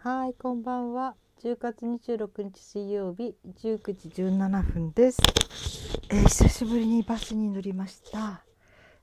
[0.00, 1.16] はい、こんばんは。
[1.42, 5.20] 10月26日水曜日19時17分です。
[6.08, 8.44] えー久しぶりにバスに乗りました。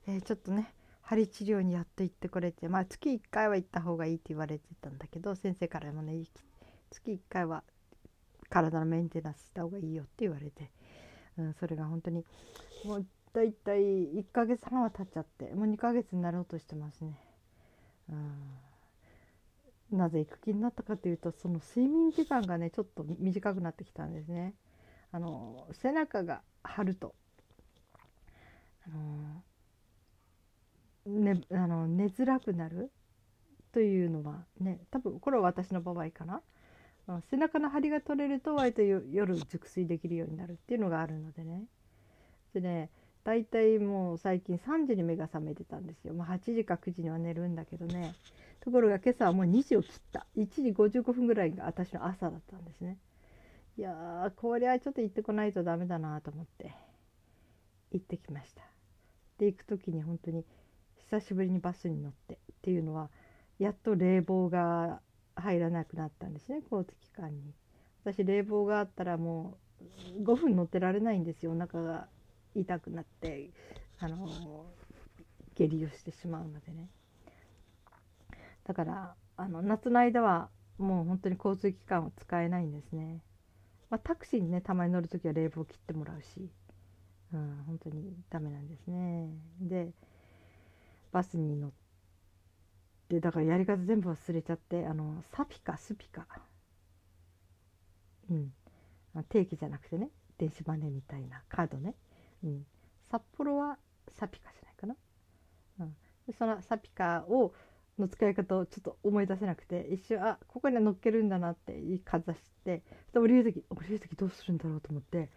[0.06, 0.72] えーちょっとね、
[1.02, 6.14] 針治療にやっと行ってこれて、まあ月1回は行った方がいいって言われてたんだけど、先生からもね、
[6.90, 7.62] 月1回は
[8.48, 10.70] 体のメンテナンスした方がいいよって言われて、
[11.36, 12.24] うん、それが本当に
[12.86, 17.20] もうだいたい1ヶ月半は経っちゃって、もう2ヶ月になろうとしてますね。
[18.08, 18.65] うん
[19.90, 24.54] なぜ行く気になったかというとその睡眠時間がねちょっと短くなってきたんですね。
[25.12, 27.14] あの背中が張ると
[28.86, 28.90] あ
[31.06, 32.90] の、ね、あの寝づらくなる
[33.72, 36.42] というのはね多分これは私の場合かな。
[37.30, 41.62] 背中の張りが取れると割と夜熟睡できるようになるっていうのがあるのでね。
[42.52, 42.90] でね
[43.22, 46.14] 大体もう最近3時に目が覚めてたんですよ。
[46.14, 48.14] まあ、8時か9時には寝るんだけどね。
[48.66, 50.26] ところが今朝はもう2時を切った。
[50.36, 52.98] 1時55分ぐらいが私の朝だったんですね。
[53.78, 56.74] いやーこりゃちょっと行ってこないとダメだなと思って。
[57.92, 58.62] 行ってきました。
[59.38, 60.44] で行く時に本当に
[60.96, 63.08] 久しぶりにバスに乗ってっていうのは
[63.60, 65.00] やっと冷房が
[65.36, 67.54] 入らなくなったんですね交通機関に。
[68.02, 69.58] 私冷房があったらも
[70.18, 71.52] う5分乗ってられないんですよ。
[71.52, 72.08] お腹が
[72.56, 73.50] 痛くなって
[74.00, 74.26] あの
[75.54, 76.88] 下痢をしてしまうのでね。
[78.66, 83.22] だからあの夏の間はもう本当に交通機関を使えないんですね、
[83.90, 86.50] まあ、タクシーにねたまに乗る時は冷房切ってもらうし、
[87.32, 89.30] うん、本当にダメなんですね。
[89.60, 89.90] で
[91.12, 91.70] バスに乗っ
[93.08, 96.26] てだからやり方全部忘れちゃってあのサピカスピカ。
[98.30, 98.52] うん。
[99.24, 101.94] 定期じゃなくてね電子マネーみたいなカードね、
[102.44, 102.66] うん、
[103.10, 103.78] 札幌は
[104.18, 104.96] サピカじゃないかな、
[105.80, 105.96] うん、
[106.38, 107.54] そのサピカを
[107.98, 115.30] の使い方をちょっと思い出せなくて一瞬あここに乗っけるんだなってかざしてで降りる時降りる時どうするんだろうと思って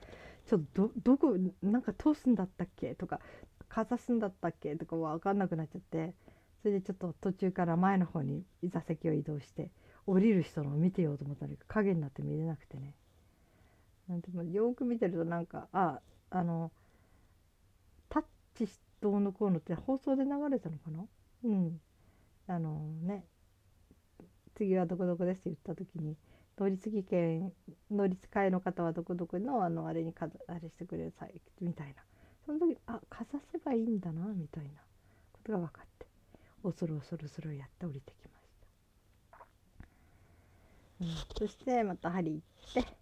[0.48, 2.96] ちょっとどどこなんか通すんだったっけ？
[2.96, 3.22] とか
[3.70, 4.76] かざすんだったっけ？
[4.76, 6.16] とか分かんなくなっちゃって
[6.62, 9.72] それでちょっと途中から前の方に座席を移動して
[10.06, 12.96] 降りる人のを見てようと思ったら影になって見れなくてね。
[14.10, 16.00] でもよく見てるとなんかあ
[16.32, 16.72] あの
[18.10, 18.24] タッ
[18.56, 18.68] チ
[19.02, 21.06] どうのこうのって放送で流れたのかな？
[21.46, 21.80] うん。
[22.50, 23.24] あのね
[24.56, 26.18] 次はどこどこですって言った時に
[26.58, 27.54] 乗り継ぎ券
[27.90, 32.04] 乗り換えの方はどこどこのあのあれにかあれしてくれさいみたいな。
[32.50, 34.70] その時あかざせばいいんだなみたいな
[35.34, 36.08] ことが分かって
[36.64, 38.50] 恐る恐るそれをやって降りてきまし
[39.30, 39.38] た、
[41.02, 42.42] うん、そしてまた針
[42.74, 42.96] 行って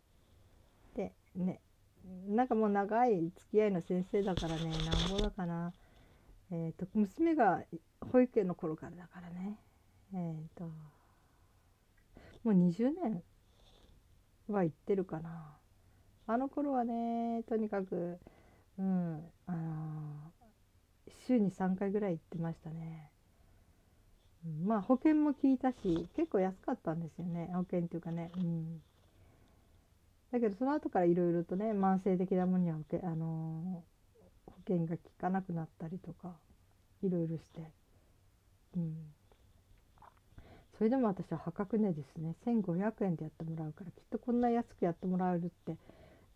[0.96, 1.62] でね
[2.28, 5.72] なんかもう長い付き合いの先生だからねなんぼだかな。
[6.52, 7.64] えーと、娘が
[8.12, 9.60] 保育園の頃からだからね。
[10.14, 10.72] えっ、ー、とも
[12.46, 13.24] う20年
[14.48, 15.58] は行ってるかな。
[16.28, 18.20] あの頃はねとにかく
[18.78, 20.34] うんあの
[21.28, 23.10] 週に3回ぐらい行ってましたね、
[24.64, 27.50] まあ保険も効いたし結構安かったんですよね。
[27.54, 28.82] 保険っていうかねうん。
[30.32, 36.36] だけどその後からいろいろとね慢性的なものには保険あのー保険が効かなくなったりとか
[37.04, 37.72] いろいろして、
[38.76, 38.96] うん、
[40.78, 42.36] それでも私は破格値ですね。
[42.46, 45.78] 1500円でやってもらうからきっとこんな安くやってもらえるって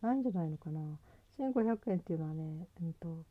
[0.01, 0.81] ないんじゃないのかな。
[1.37, 3.23] 1500円っていうのはね、うんと、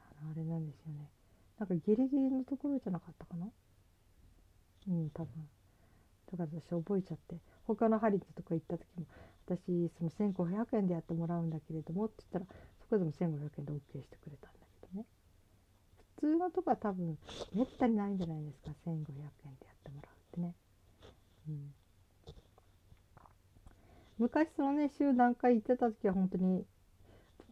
[0.00, 1.10] あのあれなんですよね。
[1.58, 3.46] なんかギリギリのところじゃなかったかな。
[4.88, 5.28] うん多分。
[6.32, 7.36] だから私覚えちゃって。
[7.66, 9.06] 他の針のとこ行った時も
[9.46, 12.58] 私その1500円でやってもらうんだけれどもって言ったら
[12.94, 15.04] そこでも1500円で OK してくれたんだけどね。
[16.16, 17.18] 普通のとこは多分
[17.52, 18.70] めったにないんじゃないですか。
[18.86, 19.36] 1500円でやっ
[19.82, 20.54] てもらうってね、
[21.48, 21.74] うん、
[24.18, 26.64] 昔そのね週何回行ってた時は本当に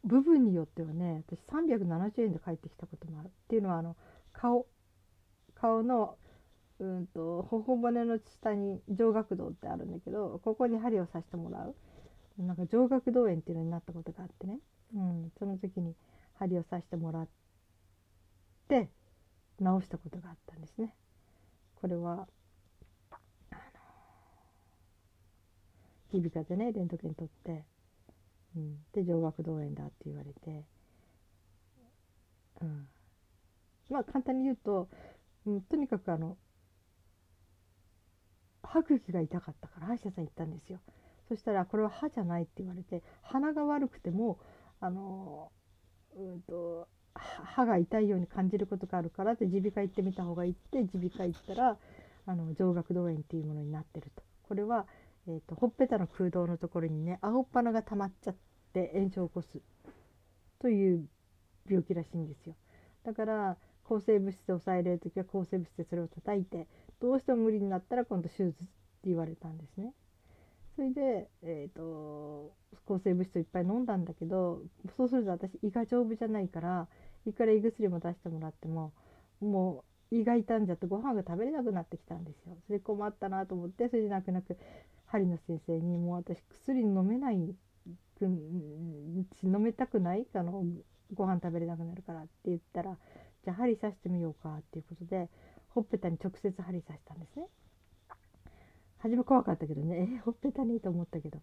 [0.04, 3.26] 部分によってはね私370円で帰ってきたこともある。
[3.26, 3.97] っていうのはあの
[4.32, 4.66] 顔
[5.56, 6.16] 顔の
[6.78, 11.75] うんと頬骨の下に上顎道ってあるんだけどここに針を刺してもらう。
[12.38, 14.58] なんか上顎道炎っていうのになったことがあってね、
[14.94, 15.94] うん、その時に
[16.38, 17.28] 針を刺してもらっ
[18.68, 18.90] て
[19.58, 20.94] 治したことがあったんですね。
[21.76, 22.28] これは
[26.12, 27.64] 耳鼻科でねレントゲン取って、
[28.54, 30.64] うん、で上顎道炎だって言われて、
[32.60, 32.86] うん、
[33.90, 34.88] まあ簡単に言うと、
[35.46, 36.36] うん、とにかくあの
[38.62, 40.80] 歯茎が痛かったから歯医者さん行ったんですよ。
[41.28, 44.38] そしたらこれは歯じゃないって言われて鼻が悪くても
[44.82, 45.52] あの
[46.17, 51.76] うんと歯が痛いように感じることがあるからって耳鼻科行ってみた方がいいって耳鼻科行ったら
[52.26, 54.87] あの上顎道炎っていうものになってるとここれは、
[55.29, 58.37] えーと、ほっぺたの空洞のところにね青っ鼻が溜まっちゃっ
[58.75, 59.61] て炎症を起こす
[60.61, 61.06] という
[61.69, 62.56] 病気らしいんですよ
[63.05, 66.67] だから抗生物質で抑えれる時は抗生物質でそれを叩いて
[67.00, 68.62] どうしても無理になったら今度手術って
[69.06, 69.93] 言われたんですね。
[70.74, 72.52] それで、えーと、
[72.86, 74.62] 抗生物質をいっぱい飲んだんだけど
[74.96, 76.88] そうすると私胃が丈夫じゃないから
[77.26, 78.92] 胃から胃薬も出してもらっても
[79.40, 82.56] もう胃が傷んじゃってご飯が食べれなくなってきたんですよ。
[82.66, 84.56] それ困ったなと思ってそれで泣く泣く
[85.06, 87.56] 針の先生にもう私薬飲めない飲
[89.58, 90.64] めたくないあの
[91.14, 92.96] ご飯食べれなくなるからって言ったら
[93.44, 95.28] じゃあ針刺してみようかっていうことで
[95.70, 97.46] ほっぺたに直接針刺したんですね。
[99.02, 100.08] 初め怖かったけどね。
[100.16, 101.40] え、ほっぺたにと思ったけど。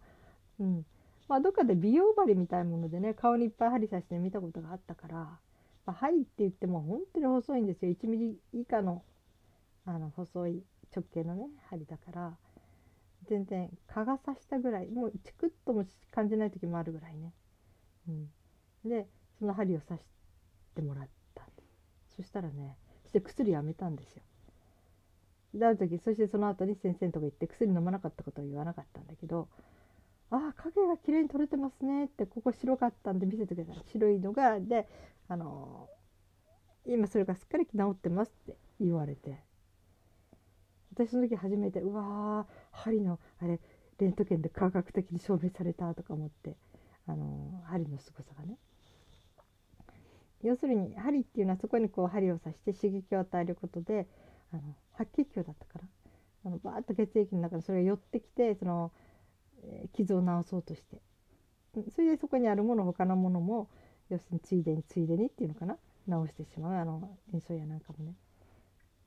[0.60, 0.86] うん。
[1.28, 5.40] まあどっかで美容針みたいなものでね顔にいっぱい針刺して見たことがあったから、ま
[5.86, 7.92] あ、針って言っても本当に細いんですよ。
[7.92, 9.04] 1ミリ以下の
[9.86, 10.64] あの細い
[10.96, 12.38] 直径のね針だから。
[13.26, 17.34] 全然蚊が刺したぐらいもうチクッとも感じない時もあるぐらいね、
[18.08, 18.32] うん、
[18.86, 19.08] で
[19.38, 20.06] その針を刺し
[20.74, 21.10] てもらった。
[22.16, 24.24] そしたらねして薬やめたんですよ。
[25.54, 29.48] である時そしてその後に先生のとこ行って薬飲まなかったことは言わなかったんだけど
[30.30, 34.88] 「ああ影が綺麗に取れてますね」ってここ白かったんで見せてくれた白いのがで
[35.28, 39.50] あのー、今それがすっかり治ってますって言われて。
[40.92, 43.60] 私その時初めてうわー針のあれ
[44.00, 46.58] レントゲンで科学的に証明されたとか思って
[47.06, 48.58] あのー、針のすごさがね。
[50.42, 54.08] 要するに針っていうのはそこにこう針を刺して刺激を与えることで
[54.54, 54.62] あの
[54.94, 55.86] 白血球だったから
[56.46, 58.92] あのバーッと血液の中にそれが寄ってきてその、
[59.64, 61.02] えー、傷を治そうとして
[61.92, 63.70] それでそこにあるもの他のものも
[64.10, 65.78] 要するについでについでにっていうのかな？
[66.08, 68.16] 治してしまうあの炎症やなんかもね。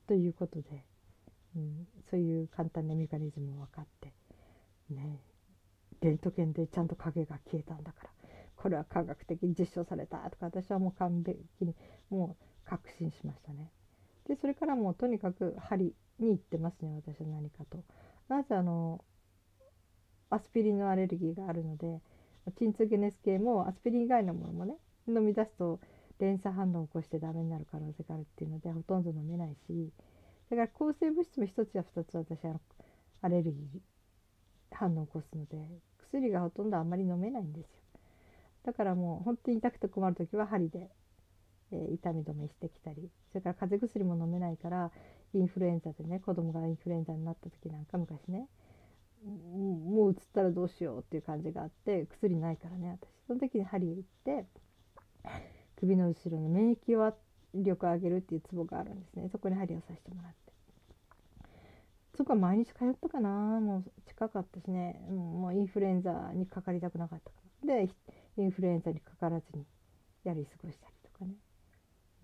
[0.06, 0.84] ということで、
[1.56, 4.12] うん、そういう簡単なメカニズムも分かって
[4.90, 5.20] ね
[6.00, 8.10] レントゲンでちゃんと影が消えたんだから
[8.56, 11.74] これは科学的に実証されたとか私はもう完璧に
[12.10, 13.72] もう確信しましたね。
[14.28, 17.82] でそれからもうとにかく針に行ってますね私は何かと。
[18.28, 19.04] なぜあの
[20.30, 22.00] アスピリンのアレルギーがあるので
[22.56, 24.74] 鎮痛解熱系もアスピリン以外のものもね
[25.06, 25.80] 飲み出すと
[26.19, 29.90] 連鎖反応を起こしてダメになる可能性があるっていうのでほとんど飲めないし
[30.50, 32.60] だから抗生物質も1つや2つ私は
[33.20, 35.56] アレルギー反応を起こすので
[35.98, 37.82] 薬がほとんどあんまり飲めないんですよ
[38.64, 40.88] だからもう本当に痛くて困る時は針で
[41.72, 44.90] え、痛み止めしてきたりそれから風邪薬も飲めないから
[45.34, 48.46] インフルエンザでね子供がインフルエンザになった時なんか昔ね
[49.24, 53.08] もううつったらどうしようっていう感じがあって薬ないからね私。
[53.28, 54.46] その時に針を打って
[55.76, 57.14] 首の後ろの免疫を
[57.54, 59.28] 力を上げるっていうツボがあるんですね。
[59.30, 60.52] そこに針を刺してもらって。
[62.16, 63.28] そこは毎日通ったかな。
[63.28, 65.00] もう近かったしね。
[65.08, 67.86] もうインフルエンザにかかりたくなかったから。
[67.86, 67.88] で
[68.36, 69.64] インフルエンザにかからずに
[70.25, 71.01] やり過ごしたり。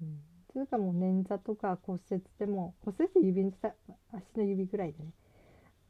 [0.03, 0.21] うん、
[0.53, 3.75] それかもう捻挫とか骨折でも骨折で指の下
[4.13, 5.11] 足の指ぐらいでね、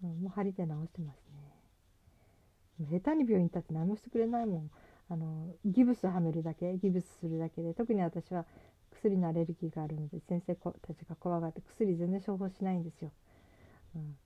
[0.02, 1.16] うん、もう針で治してます
[2.80, 2.98] ね。
[3.00, 4.70] 下手に病院行ったって何もしてくれないもん。
[5.10, 8.44] あのギブスはめるだけギブスするだけで特に私は
[8.90, 13.10] 薬のアレルギーがあるので先生たちが怖がって薬全然処方しないんですよ、
[13.96, 14.16] うん、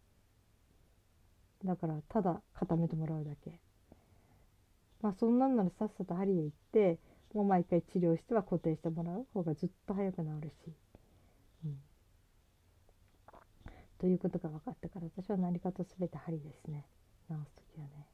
[1.65, 3.61] だからただ固めてもらうだけ。
[5.03, 6.99] まあそんなんならさっさと針へ行って
[7.35, 10.55] もう毎回治療しては固定してもらう方がずっと早く治るし。
[11.65, 11.79] うん、
[13.99, 16.85] ということが分かったから私は何かと全て針ですね
[17.29, 18.07] 治す時はね。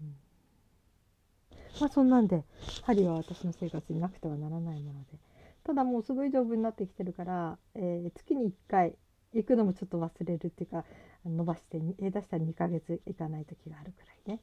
[0.00, 0.16] うん、
[1.80, 2.44] まあそんなんで
[2.82, 5.18] 針は私の生活になくてはならないもので
[5.64, 8.96] ただもうすごい丈夫になってきてるから、えー、月に1回
[9.34, 10.84] 行くのもちょっと忘れるっていうか
[11.24, 14.40] 伸ばして下手したら2ヶ月行かない時があるくらいね、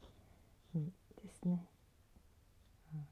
[0.75, 0.91] うん、で
[1.33, 1.65] すね。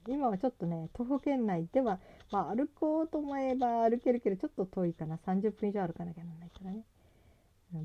[0.08, 2.00] 今はちょっとね徒歩圏内では、
[2.32, 5.18] まあ、歩こうと思えば歩けるけどちょっと遠いかな。
[5.18, 6.84] 30分以上歩かなきゃならないからね。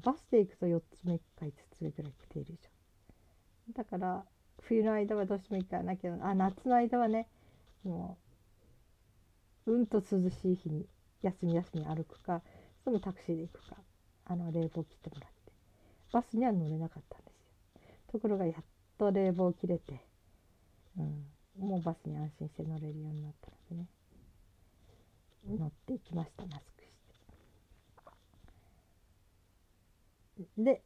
[0.04, 2.58] バスで行くと4つ目か5つ目ぐらい来ている以
[3.72, 4.24] 上だから
[4.60, 7.26] 冬の間はどうしても行かなきゃあ夏の間はね
[7.84, 8.18] も
[9.66, 10.86] ううんと涼しい日に
[11.22, 12.42] 休み休み歩くか
[12.84, 13.76] そのタクシーで行くか
[14.26, 15.38] あの冷房切ってもらって。
[16.12, 17.52] バスには乗れなかったんですよ。
[18.12, 18.64] ところがやっ
[18.98, 20.06] と冷房切れて
[20.98, 21.24] うん。
[21.58, 23.88] もうバスに安心して乗れるようになったのでね。
[25.58, 26.92] 乗っていきましたマスクし
[30.56, 30.62] て。
[30.62, 30.82] で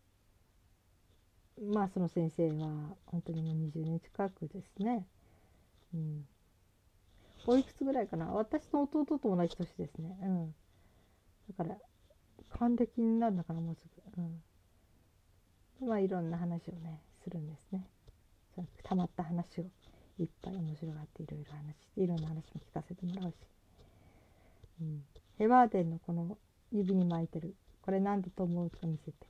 [1.60, 5.06] まあその先生は本当にもう20年近くですね。
[5.94, 6.26] うん。
[7.46, 8.26] おいくつぐらいかな？
[8.26, 10.16] 私の弟と同じ年ですね。
[10.22, 10.54] うん。
[11.56, 11.76] だから
[12.58, 13.86] 還暦になるのかなもうす
[14.16, 14.22] ぐ。
[15.82, 15.88] うん。
[15.88, 17.86] まあいろんな話をねするんですね。
[18.84, 19.64] たまった話を。
[20.22, 23.34] いっぱい面白がっていろいろ話していろんな話も聞かせてもらうし、
[24.80, 25.02] うん、
[25.38, 26.38] ヘバーデンのこの
[26.72, 27.54] 指に巻いてる。
[27.82, 29.26] これ何だと思うとか見せて。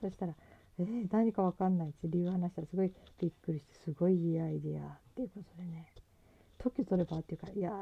[0.00, 0.34] そしたら
[0.78, 5.92] 「えー、何か分かんない」って理由話したらすごいびっくりしてすごいいいアイディアっていうことでね。
[6.58, 7.72] 特許取ればっていうかいや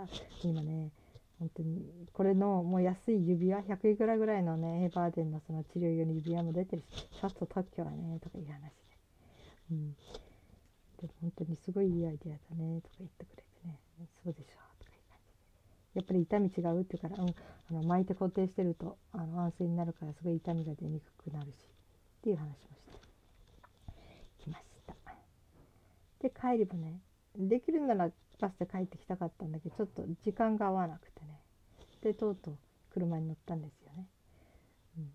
[0.42, 0.90] 今ね
[1.38, 8.70] 本当にこれのもう安い指輪100いくらぐらいのねヘバーデンのその治療用の指輪も出てるしちょっと特許はねとかいう話で、
[9.72, 9.96] うん、
[11.00, 13.78] でも本当にすごいいいアイデアだねとか言ってくれてね
[14.24, 15.34] そうでしょとかいう感じ
[15.94, 17.34] でやっぱり痛み違うって言うから、うん、
[17.70, 23.00] あの巻いて固定してるとあの安静になるからすごい痛みが出にくくなるしっていう話もして
[24.38, 24.94] きました。
[26.20, 27.00] で帰りもね
[27.36, 28.10] できるなら
[28.40, 31.40] バスで帰ってきたかったんだけどちょっと時間が合わなくてね。
[32.02, 32.56] でとうとう
[32.92, 34.06] 車に乗ったんですよね、
[34.98, 35.10] うん、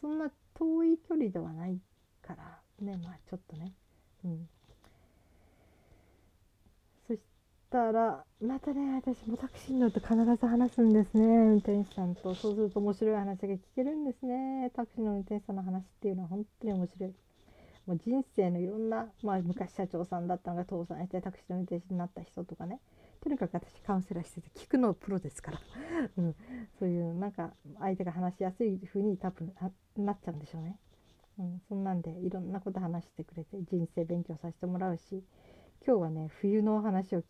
[0.00, 1.78] そんな遠い距離ではない
[2.22, 3.72] からねまあちょっとね。
[4.24, 4.48] うん
[7.06, 7.20] そし
[7.74, 11.24] たらまたね私もタクシーに乗って必ず話すんですね。
[11.24, 14.70] 運転手さんとそうすると面白い話が聞けるんですね。
[14.76, 17.14] タクシーの運転手さんの話っていうのは本当に面白い。
[17.86, 22.78] もう人生のいろんな、まあ、昔社長さんだったのが倒産してタクシーの運転手になった人とかね。
[23.20, 25.58] とにかく私カウンセラーしてて聞くのプロですから、
[26.16, 26.36] うん、
[26.78, 29.52] そういうなんか相手が話しやすい風に多分
[29.96, 30.78] なっちゃうんでしょうね、
[31.38, 35.24] うん、そんなんでいろんなこと話してくれて人生勉強させてもらうし。
[35.86, 37.22] 今日はね冬のお話を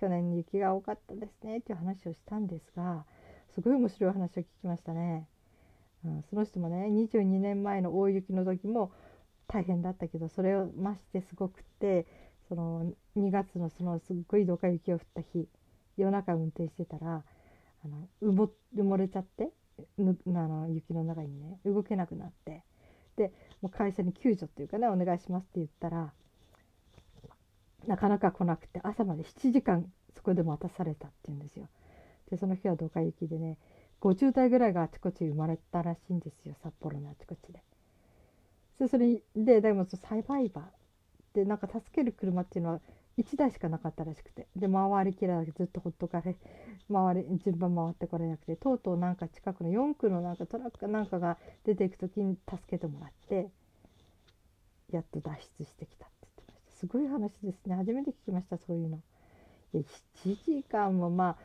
[0.00, 3.04] 去年雪が多かったですねっていう話をしたんですが
[3.54, 5.26] すごい面白い話を聞きましたね、
[6.04, 8.92] うん、その人もね22年前の大雪の時も
[9.48, 12.06] 大変だったけどそれを増してすごくって
[12.48, 15.48] その2月のそのすっごいどか雪を降った日
[15.96, 17.22] 夜中運転してたら
[17.84, 19.50] あの埋も埋もれちゃって
[19.98, 22.62] ぬあの雪の中にね動けなくなって。
[23.16, 26.12] でもう会社に救助っていうかねお願いしますって言ったら
[27.86, 31.68] なかなか来なくて朝まで7時間そこで待たされたっていうんですよ。
[32.30, 33.56] でその日はどか雪でね
[34.00, 37.62] 50代ぐらいがあちこち生まれたらしいんですよ札幌のあちこちで。
[38.78, 40.64] でそれででもサイバイバー
[41.34, 42.80] でなんか助ける車っていうのは
[43.18, 46.36] 1台しかなかったらしくてで回りきらずっとほっとかれ
[46.92, 53.48] 回り順番回ってこれなくてとうとうなんか近くの4区のなんかトラックかなんかが出ていく時に助けてもらって
[54.90, 56.06] やっと脱出してきた
[56.80, 59.00] すごい話ですね初めて聞きましたそういうの。
[59.72, 59.82] いや
[60.24, 61.36] 7時間もまあ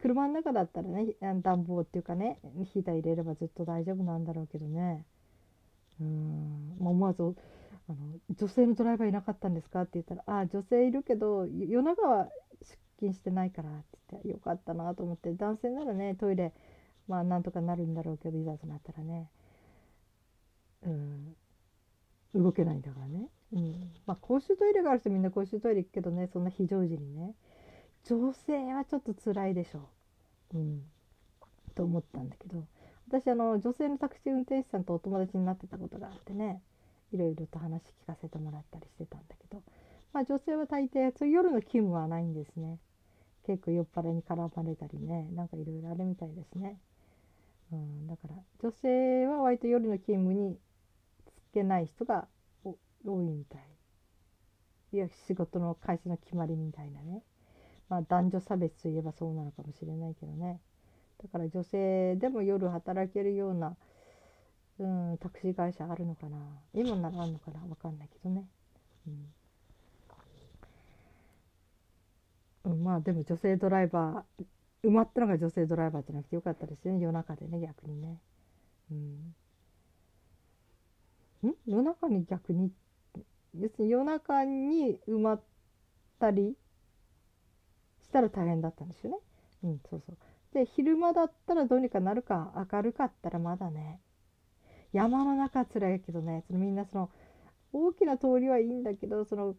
[0.00, 2.38] 車の中だったらね暖房っていうかね
[2.72, 5.04] ヒーター入れればずっと大丈夫なんだろうけどね
[6.00, 7.96] うん思わずあの
[8.36, 12.28] 「女性のドライバーいなかったんですか?」って言ったら「あ女性いるけど夜中は
[12.62, 16.52] 出勤してないから」って言ってよかったなと思って男性ならねトイレ
[17.08, 19.30] まあなんとかなるんだろうけどいざとなったらね
[20.82, 21.36] うん
[22.34, 23.90] 動けないんだからね、うん。
[24.06, 26.28] まあ、公衆トイレがある人みんな公衆トイレ行くけどね。
[26.32, 27.34] そんな非常時にね。
[28.04, 29.88] 女性はちょっと辛いでしょ
[30.54, 30.82] う、うん、
[31.74, 32.64] と思ったんだけど。
[33.08, 36.62] 私あの女性のタクシー運転手さんとお友達になってたことがあってね。
[37.12, 39.62] いろいろと話聞かせてもらったりしてたんだけど、
[40.14, 42.78] まあ、女性は大抵そう夜の勤務はないんですね。
[43.46, 45.28] 結構酔っ払いに絡まれたりね。
[45.34, 46.78] なんかいろいろあるみたいですね、
[47.72, 50.56] うん、だから女性は割と夜の勤務に
[51.52, 52.26] けない人が
[52.64, 53.60] 多いみたい。
[54.92, 57.22] いや仕事の会社の決まりみたいなね。
[57.88, 60.60] まあ男女差別といえばそうなのかもしれないけどね。
[61.22, 63.76] だから女性でも夜働けるような、
[64.78, 66.36] うん、タクシー会社あるのかな。
[66.74, 67.60] 今ならあるのかな。
[67.60, 68.44] 分かんないけどね、
[72.64, 74.44] うん、まあでも女性ドライバー
[74.88, 77.00] 埋まったのが女性ドライバーじゃなくてよかったですよね。
[77.00, 78.18] 夜中でね逆にね。
[78.90, 79.34] うん、
[81.66, 82.70] 夜中に逆に？
[83.58, 85.42] 要するに夜中に埋まっ
[86.18, 86.56] たり
[88.02, 89.18] したら大変だったんですよね。
[89.64, 90.16] うん、そうそう。
[90.54, 94.00] で昼間だったらどうにかなるか明るかったらまだね。
[94.92, 96.44] 山の中つらいけどね。
[96.46, 97.10] そのみんなその
[97.72, 99.54] 大きな通りはいいんだけどその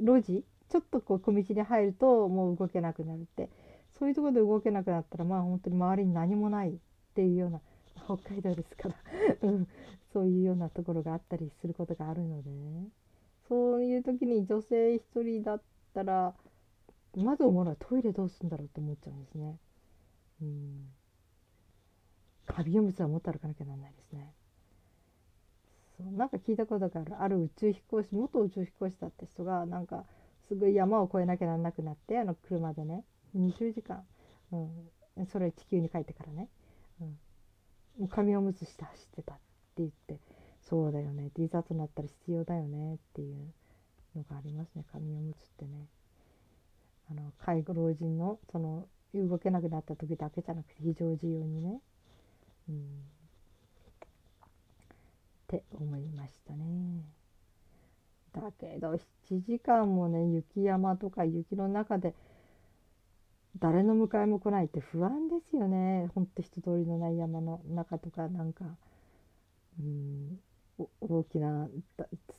[0.00, 3.50] 路地ちょっとこう小道に入るともう動けなくなるって。
[3.98, 6.72] そういうとこで動けなくなったらまあ本当に周りに何もないっ
[7.14, 7.60] ていうような
[8.16, 8.94] 北海道ですから。
[9.42, 9.68] うん。
[10.12, 12.50] そういうようなところがあったりすることがあるので。
[12.50, 12.88] ね
[13.48, 15.62] そういう時に女性1人だっ
[15.94, 16.34] たら
[17.16, 19.58] まず思うのはトイレどうするんだろうと思っちゃうんですね。
[20.42, 20.92] うん。
[22.46, 24.32] カビオムツは持って歩かなきゃなんないですね。
[25.96, 26.12] そう。
[26.12, 27.22] なんか聞いたことがある。
[27.22, 30.04] ある宇宙飛行士元宇宙飛行士だった人がなんか
[30.48, 33.04] すごい山を越えなきゃなんなくなってあの車でね。
[33.36, 34.04] 20時間、
[34.52, 36.48] うん、それ地球に帰ってからね、
[37.98, 39.42] もう紙おむつして走ってたって
[39.78, 40.18] 言って
[40.68, 41.30] そうだよね。
[41.38, 42.96] いざとなったら必要だよね。
[42.96, 43.36] っていう
[44.14, 44.84] のがありますね。
[44.92, 45.86] 紙おむつってね。
[47.10, 51.80] あの介護老人のその動けなくなった時だけじゃなくて非常時用にね、
[52.68, 52.78] うん、っ
[55.46, 57.02] て思いましたね。
[58.34, 59.00] だけど7
[59.46, 62.14] 時間もね雪山とか雪の中で
[63.60, 66.10] 誰の迎えも来ないって不安ですよね。
[66.14, 68.64] ほんと人通りのない山の中とかなんか。
[69.80, 70.40] うん。
[71.00, 71.68] 大きな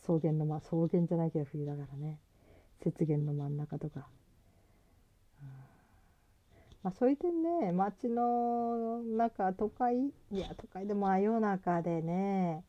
[0.01, 2.17] 草原の、ま、草原じゃないけど冬だからね。
[2.85, 4.07] 雪原の真ん中とか、
[5.41, 5.47] うん、
[6.83, 9.97] まあ、そういう点ね街の中都会？
[10.31, 12.63] いや都会でも真夜中でね、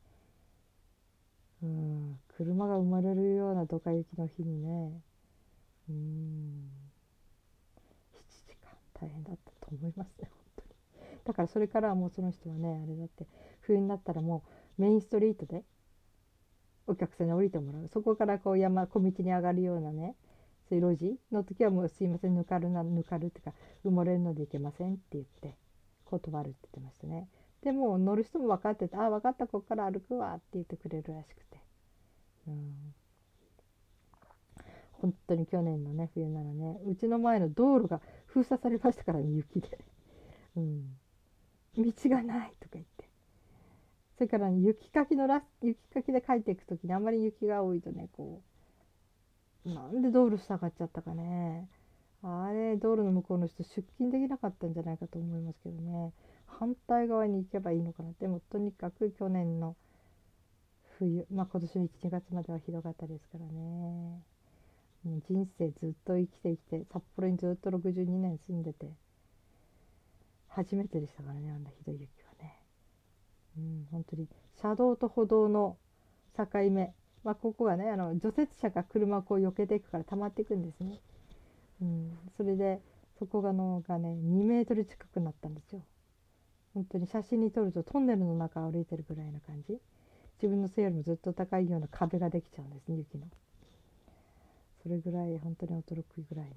[1.62, 5.00] うん、車が生まれるようなドカ雪の日にね。
[5.88, 6.79] うん。
[9.00, 10.68] 大変だったと思いますね本当に。
[11.24, 13.26] だからそれからはもうその人はねあれだって
[13.60, 14.44] 冬になったらも
[14.78, 15.64] うメインストリートで
[16.86, 17.88] お客さんに降りてもらう。
[17.88, 20.16] そこからこう山小道に上がるようなね
[20.68, 23.52] そういう路地の時はもうすいませんぬかるなぬかるってか
[23.84, 25.56] 埋もれるのでいけませんって言って
[26.04, 27.28] 断るって言ってましたね。
[27.62, 31.60] でも乗る人も分かってて「あ分かったここから歩くわ」って言ってくれるらしくて。
[32.46, 32.94] うん。
[35.00, 38.00] 本当に去年のね冬ならねうちの前の道路が
[38.32, 39.78] 封鎖されましたからね雪で、
[40.56, 40.96] うん、
[41.76, 43.08] 道がないとか言って。
[44.16, 48.42] それから、ね、雪かきのラ雪かきで帰っていく時にあんまり雪が多いとねこ
[49.64, 51.68] うなんで道路塞がっちゃったかね。
[52.22, 56.12] あれ道路の向こうの人出勤できなかったんじゃないかと思いますけどね。
[56.46, 59.76] 反対側に行けばいいのかなでもとにかく去年の
[60.98, 64.22] 冬まあ今年の1月まではひどかったですからね。
[65.04, 68.90] 人生ずっと生きてきて札幌にずっと62年住んでて
[70.48, 72.56] 初めてでしたからねあんなひどい雪はね。
[73.56, 74.28] うん、本当に。
[74.60, 75.78] 車道と歩道の
[76.36, 76.92] 境目、
[77.24, 81.00] まあ、ここがねあの除雪車が車をこう避けていくから溜まっていくんですね、
[81.80, 82.80] うん、それで
[83.18, 85.82] そこがのがね2メートル近くなったんですよ。
[86.74, 89.78] 本当に写真に撮るとトンネルの中歩いてるぐらいな感じ。
[90.40, 93.26] 自分の背よりもずっと高いような壁ができちゃうんですね雪の。
[94.82, 96.52] それぐらい本当に驚くぐらいな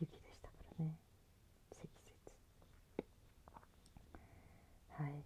[0.00, 0.94] 雪でしたからね。
[1.72, 2.34] 積雪。
[4.90, 5.24] はい。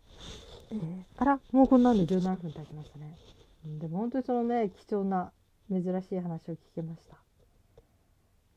[0.73, 3.17] えー、あらもうこんなんで17分経ちましたね、
[3.65, 5.33] でも本当にそのね貴重な
[5.71, 7.17] 珍しい話を聞けました、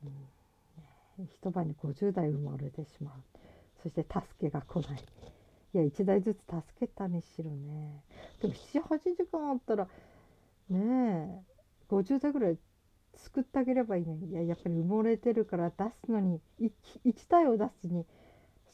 [0.04, 3.14] うん、一晩に50代生まれてしまう。
[3.84, 5.04] そして助けが来ない。
[5.74, 8.04] いや1台ずつ助けたにしろね。
[8.42, 9.88] でも78時間あったら
[10.70, 11.42] ねえ
[11.90, 12.58] 50代ぐらい
[13.18, 14.32] 救ってあげればいいのに。
[14.32, 15.76] いややっぱり埋もれてるから出
[16.06, 16.72] すのに 1,
[17.06, 18.06] 1体を出すに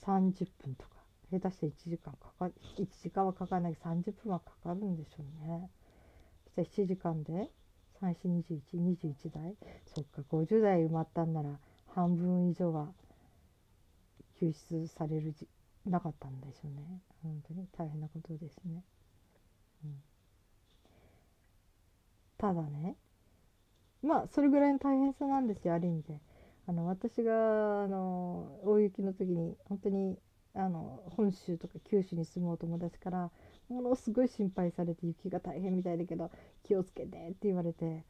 [0.01, 0.93] 30分とか。
[1.39, 2.45] 下手して1時間かか
[2.77, 5.69] 1時間はかからない30分はかかるんでしょうね。
[6.55, 7.49] そして7時間で
[8.01, 9.55] 342121台。
[9.85, 11.49] そっか50台埋まったんなら
[11.87, 12.89] 半分以上は
[14.39, 15.47] 救出されるじ
[15.85, 17.01] なかったんでしょうね。
[17.23, 18.83] 本当に大変なことですね。
[19.83, 20.01] うん、
[22.37, 22.95] ただね
[24.03, 26.19] まあそれぐらいの大変さなんですよある意味で。
[26.65, 30.17] あの私があの大雪の時に本当に
[30.55, 33.31] あの本州とか九州に住むお友達から
[33.69, 36.31] ものすごい心配されて雪が大変みたいだけど
[36.63, 38.05] 気をつけてって言われて、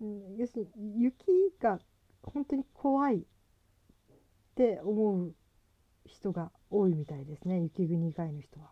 [0.00, 1.26] うん、要するに雪
[1.60, 1.78] が
[2.22, 3.20] 本当に怖いっ
[4.56, 5.34] て思う
[6.06, 8.70] 人が多いみたいですね雪国以外の人は。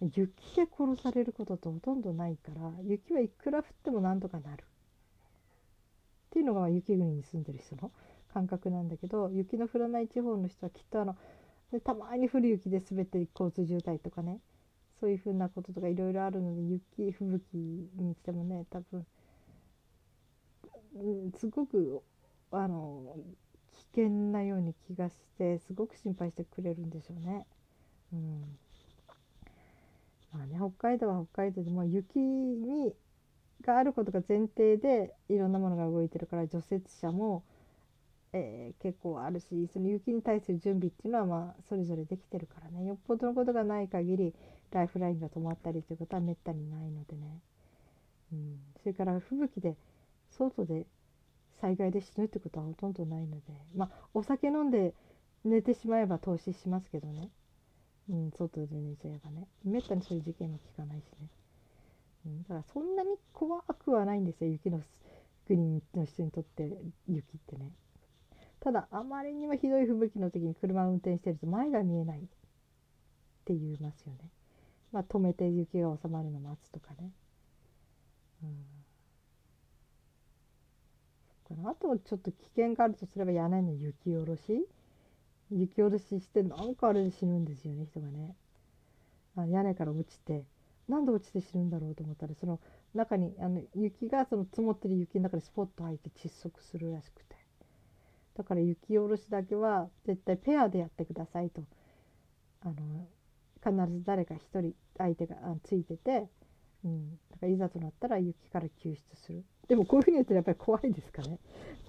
[0.00, 4.64] 雪で殺されることってほとんどないから雪はいくら降ってもなんとかなる
[6.34, 7.92] っていうのが雪国に住んでる人の
[8.32, 11.16] 感覚なんだけど雪の降らない地方の人はきっとあの
[11.70, 14.40] でたまに降る雪で滑って交通渋滞とかね
[14.98, 19.06] そういうふうなこととかいろいろあるので雪吹雪にしてもね多分、
[20.96, 22.02] うん、すごく
[22.50, 23.14] あの
[23.94, 27.46] 危険なように気がしてすごく心配してくれるんでしょうね。
[28.12, 28.58] うん
[30.32, 32.92] まあね、北海道は北海道でも雪に
[33.66, 37.42] があることが前提でいろんなものが動いてるから除雪車も
[38.36, 42.84] えー、結構あるしその雪に対する準備っていうのはまあそれぞれできてるからね。
[42.84, 44.34] よっぽどのことがない限り
[44.72, 47.38] ライフラインが止まったりということはめったにないのでね、
[48.32, 49.76] うん、それから吹雪で
[50.36, 50.84] 外で
[51.60, 53.42] 災害で死ぬってことはほとんどないので
[53.76, 54.94] まあお酒飲んで
[55.44, 57.28] 寝てしまえば投資しますけどね、
[58.10, 59.46] うん、外で寝ちゃえばね。
[59.64, 61.28] めったにそういう事件も聞かないしね、
[62.26, 64.80] うん、だからそんなに怖くはないんですよ雪の
[65.46, 66.70] 国の人にとって
[67.08, 67.70] 雪ってね。
[68.60, 72.22] ただあまりにもひどい吹雪の時に車を運転してると前が見えないっ
[73.44, 74.30] て言いますよね。
[74.90, 77.10] まあ、止めて雪が収まるの待つとかね。
[78.42, 78.84] うん
[81.48, 84.66] そっかなあとちょっと危険があるとすれば屋根の雪下ろし
[85.50, 88.34] 雪下ろししてなんかあれで死ぬんですよね人がね
[89.36, 90.44] あ屋根から落ちて
[90.88, 92.60] なんで落ちて死ぬんだろうと思ったらその
[92.94, 97.34] 中にあの雪がその積もってる雪の中にスポッと入って窒息するらしくて。
[98.36, 101.62] だから雪下ろしだけは絶対ペアでやってくださいと。
[102.62, 103.06] あの
[103.62, 106.28] 必ず誰か一人相手があついてて、
[106.84, 109.44] うん、だからいざとなったら雪から救出する。
[109.68, 111.38] でもこういうふうに言うとやっぱり怖いですかね。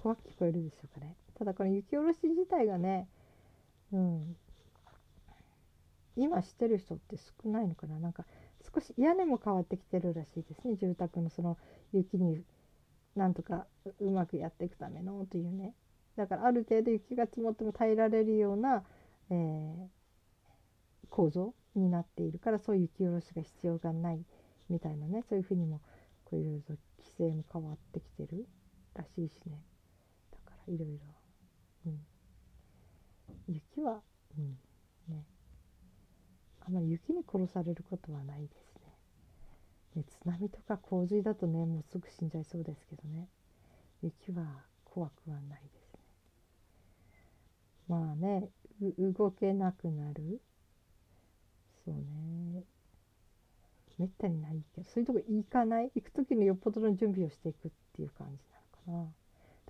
[0.02, 1.16] 怖く聞こえるでしょうかね。
[1.34, 3.08] ただこの雪下ろし自体がね、
[3.92, 4.36] うん、
[6.16, 7.98] 今してる人って少ないのかな。
[7.98, 8.24] なんか
[8.74, 10.76] 少し屋根も変わってきてるらしいですね。
[10.76, 11.56] 住宅のその
[11.92, 12.42] 雪に
[13.14, 13.66] なんとか
[14.00, 15.74] うまくやっていくためのというね。
[16.16, 18.82] だからある程度雪が積もっても耐えられるような、
[19.30, 19.86] えー、
[21.10, 24.24] 構造になっているからそういう雪下ろしが必要がない
[24.68, 25.22] みたいなね。
[25.28, 25.80] そういうふうにも
[26.24, 28.46] こういろいろ規制も変わってきてる
[28.94, 29.62] らしいしね。
[30.32, 30.94] だからいろいろ、
[31.86, 32.06] うん、
[33.48, 34.02] 雪は、
[34.38, 34.58] うん、
[36.66, 38.74] あまり雪に殺されることはないです
[39.94, 40.02] ね。
[40.02, 43.28] ね津波とか洪水だとねもうすぐ死んじゃいそうですけどね。
[44.02, 44.44] 雪は
[44.84, 46.00] 怖くはないですね。
[47.88, 48.48] まあね
[48.98, 50.40] 動けなくなる。
[51.84, 52.64] そうね。
[53.98, 55.90] めったにないけどそういうとこ行かない？
[55.94, 58.42] 行く時によっぽどの準備をしていくっていう感じ
[58.86, 59.12] なのかな。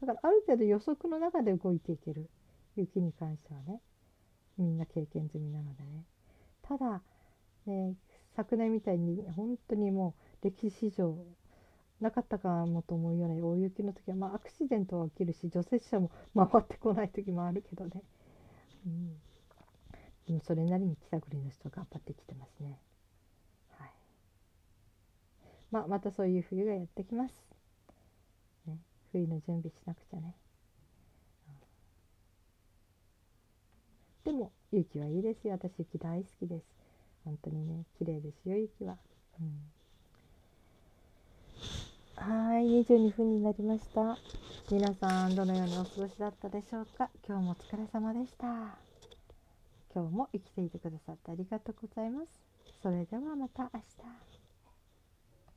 [0.01, 2.29] だからある程度予測の中で動いていける。
[2.75, 3.81] 雪に関してはね。
[4.59, 6.05] みんな経験済みなのでね。
[6.69, 7.03] ただ、
[7.67, 7.95] ね、
[8.35, 11.17] 昨年みたいに本当にもう歴史上
[12.01, 18.03] なかったかもと思うような大雪の時は、まあ、アクシデントは起きるし除雪車も回ってこない時もあるけどね、
[18.87, 19.17] うん、
[20.27, 22.79] でもそれなりに北国の人頑張ってきてますね。
[23.79, 23.91] はい。
[25.71, 27.35] まあ、またそういう冬がやってきます。
[28.67, 28.79] ね、
[29.13, 30.35] 冬の準備しなくちゃね。
[34.27, 35.53] でも雪はいいですよ。
[35.55, 36.65] 私雪大好きです。
[37.25, 38.97] 本当にね、綺麗ですよ、雪は。
[39.41, 39.45] う
[42.25, 44.19] ん、はい、22分になりました。
[44.69, 47.09] 皆さん、どのようにお過ごしだったでしょうか？
[47.25, 48.47] 今日もお疲れ様でした。
[49.95, 52.27] 今日も生きていてくださってありがとうございます。
[52.83, 54.26] それではまた明日。